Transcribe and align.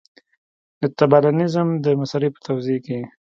د 0.81 0.81
طالبانیزم 0.97 1.67
د 1.85 1.85
مسألې 2.01 2.29
په 2.33 2.39
توضیح 2.47 2.79
کې. 2.85 2.99